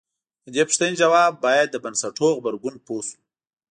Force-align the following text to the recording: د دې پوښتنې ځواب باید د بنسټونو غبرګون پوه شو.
د 0.45 0.47
دې 0.55 0.63
پوښتنې 0.67 0.95
ځواب 1.01 1.31
باید 1.45 1.67
د 1.71 1.75
بنسټونو 1.83 2.31
غبرګون 2.37 2.75
پوه 2.85 3.01
شو. 3.07 3.19